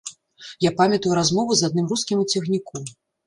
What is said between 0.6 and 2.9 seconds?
Я памятаю размову з адным рускім у цягніку.